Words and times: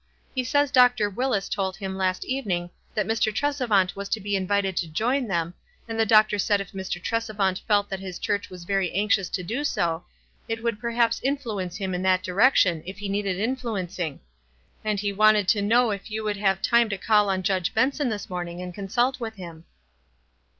He 0.33 0.43
says 0.43 0.71
Dr. 0.71 1.11
Willis 1.11 1.47
told 1.47 1.77
him 1.77 1.95
last 1.95 2.25
even 2.25 2.49
ing 2.51 2.69
that 2.95 3.05
Mr. 3.05 3.31
Tresevant 3.31 3.95
was 3.95 4.09
to 4.09 4.19
be 4.19 4.35
invited 4.35 4.75
to 4.77 4.87
join 4.87 5.27
them, 5.27 5.53
and 5.87 5.99
the 5.99 6.07
doctor 6.07 6.39
said 6.39 6.59
if 6.59 6.71
Mr. 6.71 6.99
Tresevant 6.99 7.59
felt 7.67 7.87
that 7.91 7.99
his 7.99 8.17
church 8.17 8.49
was 8.49 8.63
very 8.63 8.91
anxious 8.93 9.29
to 9.29 9.43
do 9.43 9.63
so, 9.63 10.03
it 10.47 10.63
would 10.63 10.79
perhaps 10.79 11.21
influence 11.23 11.75
him 11.77 11.93
in 11.93 12.01
that 12.01 12.23
direction, 12.23 12.81
if 12.87 12.97
he 12.97 13.09
needed 13.09 13.37
influencing. 13.37 14.19
And 14.83 14.99
he 14.99 15.13
wanted 15.13 15.47
to 15.49 15.61
know 15.61 15.91
if 15.91 16.09
you 16.09 16.23
would 16.23 16.37
have 16.37 16.63
time 16.63 16.89
to 16.89 16.97
call 16.97 17.29
on 17.29 17.43
Judge 17.43 17.71
Benson 17.75 18.09
this 18.09 18.27
morning 18.27 18.59
and 18.59 18.73
consult 18.73 19.19
with 19.19 19.35
him." 19.35 19.65